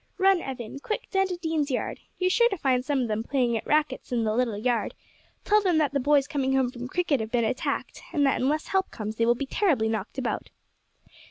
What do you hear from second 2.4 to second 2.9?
to find